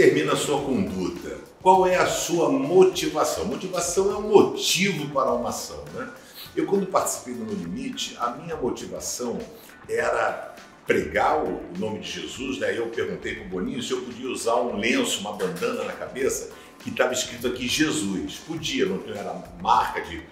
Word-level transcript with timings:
determina 0.00 0.32
a 0.32 0.36
sua 0.36 0.58
conduta? 0.62 1.36
Qual 1.60 1.86
é 1.86 1.96
a 1.96 2.06
sua 2.06 2.50
motivação? 2.50 3.44
Motivação 3.44 4.10
é 4.10 4.16
um 4.16 4.30
motivo 4.30 5.10
para 5.10 5.30
uma 5.32 5.50
ação, 5.50 5.84
né? 5.92 6.08
Eu, 6.56 6.66
quando 6.66 6.86
participei 6.86 7.34
do 7.34 7.44
No 7.44 7.52
Limite, 7.52 8.16
a 8.18 8.30
minha 8.30 8.56
motivação 8.56 9.38
era 9.86 10.54
pregar 10.86 11.44
o 11.44 11.60
nome 11.78 12.00
de 12.00 12.10
Jesus, 12.10 12.58
né? 12.58 12.76
Eu 12.76 12.86
perguntei 12.86 13.34
para 13.34 13.44
o 13.44 13.48
Boninho 13.48 13.82
se 13.82 13.92
eu 13.92 14.00
podia 14.00 14.28
usar 14.30 14.56
um 14.56 14.78
lenço, 14.78 15.20
uma 15.20 15.34
bandana 15.34 15.84
na 15.84 15.92
cabeça 15.92 16.50
que 16.78 16.88
estava 16.88 17.12
escrito 17.12 17.46
aqui 17.46 17.68
Jesus. 17.68 18.36
Podia, 18.46 18.86
não 18.86 19.02
era 19.14 19.34
marca 19.60 20.00
de 20.00 20.22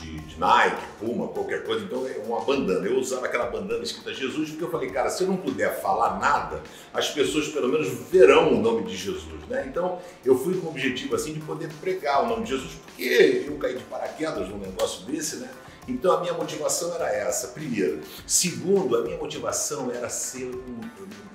de, 0.00 0.18
de, 0.20 0.38
Nike, 0.38 0.82
Puma, 1.00 1.28
qualquer 1.28 1.64
coisa, 1.64 1.84
então 1.84 2.05
uma 2.26 2.44
bandana. 2.44 2.86
Eu 2.86 2.98
usava 2.98 3.26
aquela 3.26 3.46
bandana 3.46 3.82
escrita 3.82 4.12
Jesus 4.12 4.50
porque 4.50 4.64
eu 4.64 4.70
falei, 4.70 4.90
cara, 4.90 5.08
se 5.10 5.22
eu 5.22 5.28
não 5.28 5.36
puder 5.36 5.80
falar 5.80 6.18
nada, 6.18 6.62
as 6.92 7.10
pessoas 7.10 7.48
pelo 7.48 7.68
menos 7.68 7.88
verão 8.10 8.52
o 8.54 8.60
nome 8.60 8.84
de 8.84 8.96
Jesus, 8.96 9.46
né? 9.48 9.66
Então 9.68 9.98
eu 10.24 10.36
fui 10.38 10.58
com 10.58 10.66
o 10.66 10.70
objetivo 10.70 11.14
assim 11.14 11.32
de 11.32 11.40
poder 11.40 11.70
pregar 11.80 12.24
o 12.24 12.28
nome 12.28 12.44
de 12.44 12.50
Jesus, 12.50 12.72
porque 12.84 13.44
eu 13.46 13.56
caí 13.56 13.76
de 13.76 13.84
paraquedas 13.84 14.48
num 14.48 14.58
negócio 14.58 15.04
desse, 15.06 15.36
né? 15.36 15.50
Então 15.88 16.16
a 16.16 16.20
minha 16.20 16.34
motivação 16.34 16.94
era 16.94 17.08
essa, 17.08 17.48
primeiro. 17.48 18.00
Segundo, 18.26 18.96
a 18.96 19.02
minha 19.02 19.16
motivação 19.16 19.90
era 19.90 20.08
ser 20.08 20.46
um, 20.46 20.80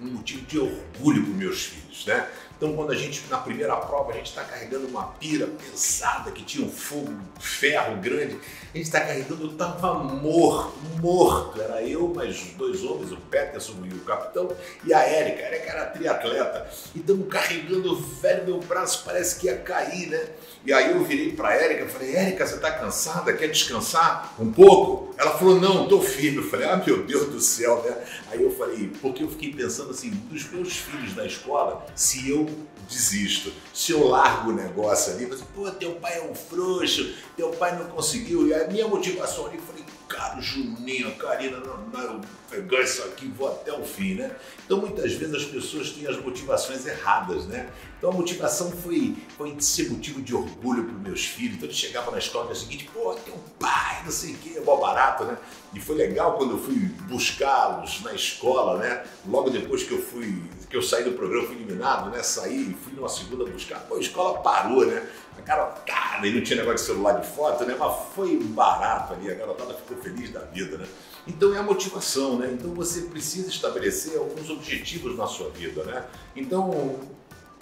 um 0.02 0.12
motivo 0.14 0.42
de 0.46 0.60
orgulho 0.60 1.24
para 1.24 1.34
meus 1.34 1.66
filhos, 1.66 2.06
né? 2.06 2.28
Então, 2.62 2.76
quando 2.76 2.92
a 2.92 2.96
gente, 2.96 3.24
na 3.28 3.40
primeira 3.40 3.76
prova, 3.76 4.12
a 4.12 4.14
gente 4.14 4.28
está 4.28 4.44
carregando 4.44 4.86
uma 4.86 5.06
pira 5.14 5.48
pesada 5.48 6.30
que 6.30 6.44
tinha 6.44 6.64
um 6.64 6.70
fogo, 6.70 7.20
ferro 7.40 7.98
grande, 8.00 8.38
a 8.72 8.78
gente 8.78 8.86
está 8.86 9.02
carregando, 9.02 9.46
eu 9.46 9.52
estava 9.54 9.96
morto, 9.96 10.80
morto. 11.02 11.60
Era 11.60 11.82
eu, 11.82 12.08
mais 12.10 12.40
dois 12.56 12.84
homens, 12.84 13.12
o 13.12 13.18
Peterson 13.18 13.74
e 13.84 13.92
o 13.92 14.02
capitão, 14.02 14.56
e 14.86 14.94
a 14.94 15.00
Érica. 15.00 15.42
A 15.42 15.48
Érica 15.48 15.72
era 15.72 15.86
triatleta. 15.88 16.70
E 16.94 17.00
estamos 17.00 17.28
carregando, 17.30 17.96
velho, 17.96 18.46
meu 18.46 18.60
braço 18.60 19.02
parece 19.04 19.40
que 19.40 19.48
ia 19.48 19.58
cair, 19.58 20.10
né? 20.10 20.24
E 20.64 20.72
aí 20.72 20.92
eu 20.92 21.04
virei 21.04 21.34
para 21.34 21.50
a 21.50 21.56
Érica 21.56 21.86
e 21.86 21.90
falei: 21.90 22.16
Érica, 22.16 22.46
você 22.46 22.58
está 22.58 22.72
cansada? 22.72 23.34
Quer 23.34 23.48
descansar 23.48 24.36
um 24.42 24.52
pouco? 24.52 25.14
Ela 25.18 25.38
falou: 25.38 25.60
Não, 25.60 25.84
estou 25.84 26.02
firme. 26.02 26.38
Eu 26.38 26.44
falei: 26.44 26.68
Ah, 26.68 26.82
meu 26.86 27.04
Deus 27.04 27.28
do 27.28 27.40
céu, 27.40 27.84
né? 27.84 28.04
Aí 28.32 28.42
eu 28.42 28.52
falei: 28.52 28.92
Porque 29.02 29.24
eu 29.24 29.30
fiquei 29.30 29.54
pensando 29.54 29.92
assim, 29.92 30.10
dos 30.30 30.50
meus 30.50 30.78
filhos 30.78 31.16
na 31.16 31.26
escola, 31.26 31.86
se 31.96 32.30
eu 32.30 32.50
desisto. 32.90 33.54
Se 33.74 33.92
eu 33.94 34.08
largo 34.08 34.52
o 34.52 34.54
negócio 34.54 35.14
ali, 35.14 35.26
você, 35.26 35.44
pô, 35.56 35.70
teu 35.72 35.94
pai 35.94 36.18
é 36.18 36.24
um 36.24 36.36
frouxo, 36.36 37.14
teu 37.38 37.50
pai 37.52 37.78
não 37.78 37.86
conseguiu. 37.86 38.48
E 38.48 38.54
a 38.54 38.68
minha 38.68 38.88
motivação 38.88 39.46
ali, 39.46 39.58
eu 39.58 39.64
falei, 39.64 39.84
Juninho, 40.40 41.16
Karina, 41.16 41.58
não, 41.60 41.78
não, 41.88 42.02
eu 42.02 42.22
pegar 42.50 42.82
isso 42.82 43.04
aqui 43.04 43.28
vou 43.28 43.50
até 43.50 43.72
o 43.74 43.84
fim, 43.84 44.16
né? 44.16 44.36
Então 44.66 44.78
muitas 44.80 45.14
vezes 45.14 45.34
as 45.34 45.46
pessoas 45.46 45.92
têm 45.92 46.08
as 46.08 46.18
motivações 46.18 46.86
erradas, 46.86 47.46
né? 47.46 47.70
Então 47.98 48.10
a 48.10 48.14
motivação 48.14 48.72
foi, 48.72 49.16
foi 49.38 49.56
ser 49.60 49.90
motivo 49.90 50.22
de 50.22 50.36
orgulho 50.36 50.84
para 50.86 50.96
os 50.96 51.02
meus 51.02 51.26
filhos. 51.26 51.56
Então 51.56 51.68
eles 51.68 51.78
chegavam 51.78 52.12
na 52.12 52.18
escola 52.18 52.46
no 52.46 52.52
dia 52.52 52.62
seguinte, 52.62 52.90
pô, 52.94 53.14
teu 53.14 53.38
pai, 53.60 54.02
não 54.04 54.12
sei 54.12 54.34
o 54.34 54.38
quê, 54.38 54.54
é 54.58 54.62
mó 54.62 54.78
barato, 54.78 55.24
né? 55.24 55.38
E 55.74 55.80
foi 55.80 55.96
legal 55.96 56.34
quando 56.34 56.52
eu 56.52 56.60
fui 56.60 56.76
buscá-los 57.08 58.02
na 58.02 58.14
escola, 58.14 58.78
né? 58.78 59.04
Logo 59.26 59.50
depois 59.50 59.84
que 59.84 59.92
eu 59.92 60.02
fui, 60.02 60.44
que 60.70 60.76
eu 60.76 60.82
saí 60.82 61.04
do 61.04 61.14
programa, 61.14 61.48
fui 61.48 61.56
eliminado, 61.56 62.10
né? 62.10 62.22
Saí 62.24 62.72
e 62.72 62.78
fui 62.84 62.94
numa 62.94 63.10
segunda 63.10 63.46
buscar. 63.46 63.80
Pô, 63.82 63.96
a 63.96 64.00
escola 64.00 64.40
parou, 64.40 64.86
né? 64.86 65.08
Cara, 65.46 65.66
cara, 66.22 66.28
e 66.28 66.34
não 66.34 66.42
tinha 66.42 66.58
negócio 66.58 66.80
de 66.80 66.86
celular 66.86 67.20
de 67.20 67.28
foto, 67.28 67.66
né? 67.66 67.76
Mas 67.78 67.96
foi 68.16 68.38
barato 68.38 69.14
ali, 69.14 69.32
a 69.32 69.34
garotada 69.34 69.74
ficou 69.74 69.98
feliz 69.98 70.30
da 70.30 70.42
vida, 70.42 70.78
né? 70.78 70.88
Então 71.28 71.54
é 71.54 71.58
a 71.58 71.64
motivação, 71.64 72.38
né? 72.38 72.50
Então 72.54 72.74
você 72.74 73.02
precisa 73.02 73.50
estabelecer 73.50 74.18
alguns 74.18 74.50
objetivos 74.50 75.18
na 75.18 75.28
sua 75.28 75.50
vida, 75.50 75.84
né? 75.84 76.06
Então 76.36 77.00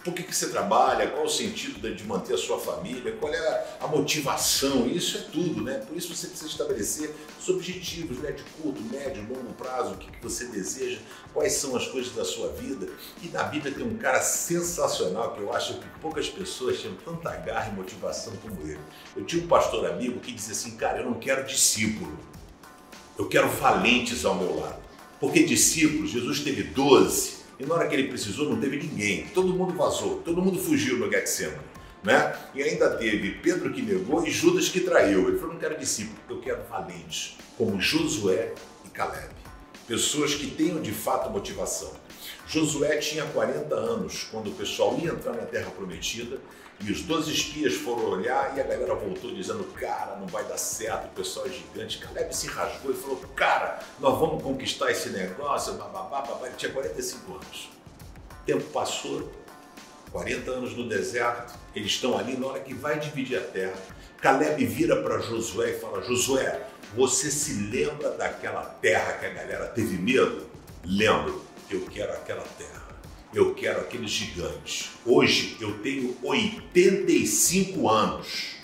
por 0.09 0.16
que, 0.16 0.24
que 0.24 0.36
você 0.36 0.50
trabalha, 0.50 1.08
qual 1.08 1.25
o 1.25 1.30
sentido 1.30 1.94
de 1.94 2.03
manter 2.03 2.34
a 2.34 2.38
sua 2.38 2.59
família, 2.59 3.12
qual 3.20 3.31
é 3.31 3.78
a 3.80 3.88
motivação, 3.88 4.88
isso 4.88 5.18
é 5.18 5.22
tudo, 5.31 5.62
né? 5.62 5.75
Por 5.88 5.96
isso 5.96 6.14
você 6.16 6.28
precisa 6.28 6.50
estabelecer 6.50 7.14
os 7.40 7.47
objetivos 7.47 8.18
né? 8.18 8.31
de 8.31 8.42
curto, 8.59 8.81
médio, 8.92 9.22
longo 9.30 9.53
prazo, 9.53 9.94
o 9.94 9.97
que, 9.97 10.12
que 10.12 10.22
você 10.22 10.46
deseja, 10.46 10.97
quais 11.31 11.53
são 11.53 11.75
as 11.75 11.88
coisas 11.88 12.14
da 12.14 12.25
sua 12.25 12.50
vida. 12.53 12.88
E 13.22 13.28
na 13.28 13.44
Bíblia 13.44 13.72
tem 13.72 13.86
um 13.86 13.97
cara 13.97 14.20
sensacional 14.20 15.36
que 15.36 15.42
eu 15.42 15.53
acho 15.53 15.75
que 15.75 15.88
poucas 16.02 16.28
pessoas 16.28 16.80
tinham 16.80 16.96
tanta 16.96 17.36
garra 17.36 17.72
e 17.72 17.76
motivação 17.76 18.34
como 18.38 18.59
ele. 18.68 18.80
Eu 19.16 19.24
tinha 19.26 19.44
um 19.44 19.47
pastor 19.47 19.86
amigo 19.86 20.20
que 20.20 20.31
dizia 20.31 20.53
assim, 20.53 20.72
cara, 20.76 21.02
eu 21.02 21.06
não 21.06 21.20
quero 21.20 21.46
discípulo, 21.46 22.18
eu 23.18 23.28
quero 23.28 23.47
valentes 23.47 24.26
ao 24.26 24.34
meu 24.34 24.59
lado. 24.59 24.80
Porque 25.20 25.44
discípulos, 25.44 26.09
Jesus 26.09 26.40
teve 26.40 26.64
12, 26.64 27.38
e 27.59 27.66
na 27.66 27.75
hora 27.75 27.88
que 27.88 27.94
ele 27.94 28.08
precisou, 28.08 28.50
não 28.50 28.59
teve 28.59 28.78
ninguém. 28.78 29.28
Todo 29.34 29.53
mundo 29.53 29.74
vazou, 29.74 30.22
todo 30.22 30.42
mundo 30.42 30.58
fugiu 30.58 30.97
no 30.97 31.12
Getsemane. 31.12 31.58
Né? 32.02 32.34
E 32.56 32.64
ainda 32.64 32.92
teve 32.92 33.31
Pedro 33.31 33.74
que 33.74 33.81
negou 33.81 34.25
e 34.25 34.31
Judas 34.31 34.70
que 34.70 34.80
traiu. 34.80 35.28
Ele 35.28 35.38
falou: 35.38 35.53
não 35.53 35.59
quero 35.59 35.78
discípulo, 35.78 36.18
eu 36.30 36.40
quero 36.40 36.64
valentes, 36.70 37.38
como 37.58 37.81
Josué 37.81 38.53
e 38.86 38.90
Caleb. 38.90 39.34
Pessoas 39.86 40.34
que 40.34 40.47
tenham 40.47 40.81
de 40.81 40.94
fato 40.94 41.30
motivação. 41.30 41.92
Josué 42.49 42.97
tinha 42.97 43.25
40 43.27 43.75
anos 43.75 44.27
quando 44.31 44.49
o 44.49 44.53
pessoal 44.55 44.97
ia 44.97 45.11
entrar 45.11 45.33
na 45.33 45.45
Terra 45.45 45.69
Prometida 45.69 46.39
e 46.81 46.91
os 46.91 47.03
12 47.03 47.31
espias 47.31 47.75
foram 47.75 48.09
olhar 48.09 48.57
e 48.57 48.59
a 48.59 48.63
galera 48.63 48.95
voltou 48.95 49.31
dizendo: 49.31 49.63
Cara, 49.79 50.15
não 50.15 50.25
vai 50.25 50.43
dar 50.45 50.57
certo, 50.57 51.05
o 51.05 51.09
pessoal 51.09 51.45
é 51.45 51.49
gigante. 51.49 51.99
Caleb 51.99 52.35
se 52.35 52.47
rasgou 52.47 52.91
e 52.91 52.95
falou: 52.95 53.17
Cara, 53.35 53.79
nós 53.99 54.17
vamos 54.17 54.41
conquistar 54.41 54.89
esse 54.89 55.09
negócio. 55.09 55.73
Bababá, 55.73 56.21
babá. 56.21 56.47
Ele 56.47 56.55
tinha 56.55 56.71
45 56.71 57.33
anos. 57.33 57.69
O 58.31 58.45
tempo 58.47 58.63
passou, 58.71 59.31
40 60.11 60.49
anos 60.49 60.75
no 60.75 60.89
deserto, 60.89 61.53
eles 61.75 61.91
estão 61.91 62.17
ali 62.17 62.35
na 62.35 62.47
hora 62.47 62.61
que 62.61 62.73
vai 62.73 62.99
dividir 62.99 63.37
a 63.37 63.41
terra. 63.41 63.75
Caleb 64.19 64.66
vira 64.66 65.03
para 65.03 65.19
Josué 65.19 65.69
e 65.69 65.79
fala: 65.79 66.01
Josué, 66.01 66.66
você 66.95 67.29
se 67.29 67.69
lembra 67.69 68.09
daquela 68.09 68.63
terra 68.63 69.13
que 69.19 69.27
a 69.27 69.29
galera 69.29 69.67
teve 69.67 69.99
medo? 69.99 70.49
Lembro 70.83 71.48
eu 71.69 71.85
quero 71.85 72.12
aquela 72.13 72.44
terra, 72.57 72.88
eu 73.34 73.53
quero 73.53 73.81
aqueles 73.81 74.09
gigantes. 74.09 74.90
Hoje 75.06 75.56
eu 75.59 75.78
tenho 75.80 76.18
85 76.24 77.88
anos, 77.88 78.56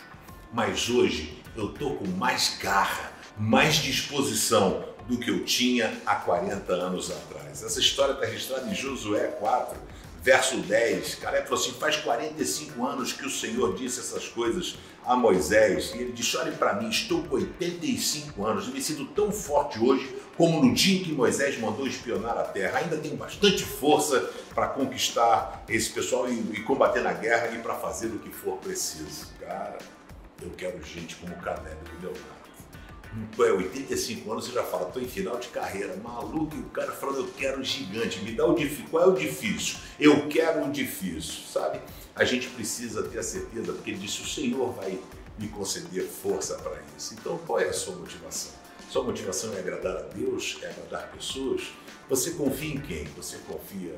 mas 0.52 0.90
hoje 0.90 1.42
eu 1.56 1.72
estou 1.72 1.96
com 1.98 2.08
mais 2.08 2.58
garra, 2.60 3.12
mais 3.38 3.76
disposição 3.76 4.86
do 5.08 5.18
que 5.18 5.30
eu 5.30 5.46
tinha 5.46 6.02
há 6.06 6.16
40 6.16 6.74
anos 6.74 7.12
atrás. 7.12 7.64
Essa 7.64 7.80
história 7.80 8.14
está 8.14 8.26
registrada 8.26 8.68
em 8.70 8.74
Josué 8.74 9.28
4, 9.40 9.78
verso 10.26 10.58
10. 10.58 11.16
Caleb 11.16 11.48
falou 11.48 11.64
assim: 11.64 11.74
faz 11.74 11.98
45 11.98 12.84
anos 12.84 13.14
que 13.14 13.26
o 13.26 13.30
Senhor 13.30 13.76
disse 13.76 14.00
essas 14.00 14.28
coisas 14.28 14.76
a 15.06 15.16
Moisés 15.16 15.94
e 15.94 16.00
ele 16.00 16.12
disse: 16.12 16.36
Olhe 16.36 16.52
para 16.54 16.74
mim, 16.74 16.90
estou 16.90 17.24
com 17.24 17.36
85 17.36 18.44
anos, 18.44 18.68
me 18.68 18.82
sinto 18.82 19.06
tão 19.14 19.32
forte 19.32 19.80
hoje 19.80 20.16
como 20.36 20.66
no 20.66 20.74
dia 20.74 21.00
em 21.00 21.04
que 21.04 21.14
Moisés 21.14 21.58
mandou 21.60 21.86
espionar 21.86 22.36
a 22.38 22.44
terra. 22.44 22.80
Ainda 22.80 22.98
tenho 22.98 23.16
bastante 23.16 23.64
força 23.64 24.20
para 24.54 24.68
conquistar 24.70 25.64
esse 25.70 25.92
pessoal 25.92 26.28
e, 26.28 26.34
e 26.54 26.64
combater 26.64 27.02
na 27.02 27.14
guerra 27.14 27.56
e 27.56 27.60
para 27.60 27.76
fazer 27.76 28.08
o 28.08 28.18
que 28.18 28.32
for 28.32 28.58
preciso. 28.58 29.28
Cara, 29.40 29.78
eu 30.42 30.50
quero 30.58 30.84
gente 30.84 31.16
como 31.18 31.36
Caleb 31.36 31.78
do 31.94 32.02
meu 32.02 32.10
lado. 32.10 32.36
É 33.38 33.52
85 33.52 34.32
anos, 34.32 34.46
você 34.46 34.52
já 34.52 34.64
fala, 34.64 34.88
estou 34.88 35.02
em 35.02 35.08
final 35.08 35.38
de 35.38 35.48
carreira, 35.50 35.96
maluco, 35.98 36.56
e 36.56 36.60
o 36.60 36.70
cara 36.70 36.92
falando, 36.92 37.20
eu 37.20 37.28
quero 37.38 37.60
um 37.60 37.64
gigante, 37.64 38.22
me 38.22 38.34
dá 38.34 38.46
o 38.46 38.54
difícil. 38.54 38.86
Qual 38.90 39.04
é 39.04 39.08
o 39.08 39.14
difícil? 39.14 39.78
Eu 40.00 40.28
quero 40.28 40.62
um 40.62 40.72
difícil, 40.72 41.44
sabe? 41.52 41.80
A 42.16 42.24
gente 42.26 42.48
precisa 42.50 43.04
ter 43.04 43.20
a 43.20 43.24
certeza, 43.24 43.74
porque 43.74 43.92
ele 43.92 44.00
disse, 44.00 44.22
o 44.22 44.28
Senhor 44.28 44.72
vai 44.74 45.00
me 45.38 45.48
conceder 45.50 46.06
força 46.06 46.56
para 46.56 46.78
isso. 46.98 47.14
Então, 47.14 47.38
qual 47.46 47.60
é 47.60 47.68
a 47.68 47.74
sua 47.74 47.96
motivação? 47.96 48.52
Sua 48.90 49.04
motivação 49.04 49.54
é 49.54 49.60
agradar 49.60 49.98
a 49.98 50.02
Deus, 50.02 50.58
é 50.62 50.68
agradar 50.68 51.12
pessoas? 51.12 51.64
Você 52.10 52.32
confia 52.32 52.76
em 52.76 52.80
quem? 52.80 53.04
Você 53.18 53.38
confia 53.48 53.96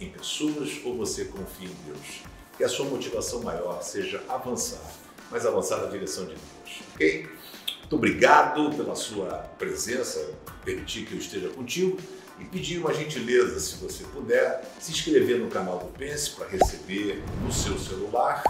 em 0.00 0.10
pessoas 0.10 0.80
ou 0.84 0.96
você 0.96 1.24
confia 1.26 1.68
em 1.68 1.76
Deus? 1.86 2.22
Que 2.56 2.64
a 2.64 2.68
sua 2.68 2.86
motivação 2.86 3.42
maior 3.42 3.82
seja 3.82 4.22
avançar, 4.28 4.84
mas 5.30 5.46
avançar 5.46 5.78
na 5.78 5.86
direção 5.86 6.24
de 6.24 6.34
Deus, 6.34 6.82
ok? 6.94 7.28
Muito 7.88 8.04
obrigado 8.04 8.70
pela 8.76 8.94
sua 8.94 9.48
presença, 9.58 10.22
permitir 10.62 11.06
que 11.06 11.14
eu 11.14 11.18
esteja 11.18 11.48
contigo 11.48 11.96
e 12.38 12.44
pedir 12.44 12.76
uma 12.80 12.92
gentileza, 12.92 13.58
se 13.58 13.76
você 13.76 14.04
puder, 14.04 14.62
se 14.78 14.92
inscrever 14.92 15.38
no 15.38 15.48
canal 15.48 15.78
do 15.78 15.86
Pense 15.96 16.32
para 16.32 16.46
receber 16.48 17.24
no 17.42 17.50
seu 17.50 17.78
celular. 17.78 18.42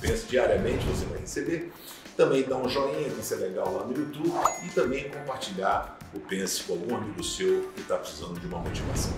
Pense 0.00 0.26
diariamente 0.26 0.86
você 0.86 1.04
vai 1.06 1.18
receber. 1.18 1.72
Também 2.16 2.44
dar 2.44 2.58
um 2.58 2.68
joinha, 2.68 3.10
que 3.10 3.20
isso 3.20 3.34
é 3.34 3.38
legal 3.38 3.74
lá 3.74 3.84
no 3.84 3.92
YouTube, 3.92 4.32
e 4.64 4.68
também 4.68 5.10
compartilhar 5.10 5.98
o 6.14 6.20
Pense 6.20 6.62
com 6.62 6.74
algum 6.74 6.94
amigo 6.94 7.24
seu 7.24 7.72
que 7.74 7.80
está 7.80 7.96
precisando 7.96 8.38
de 8.38 8.46
uma 8.46 8.60
motivação. 8.60 9.14